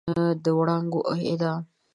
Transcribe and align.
د 0.43 0.45
وړانګو 0.57 0.99
اعدام 1.11 1.61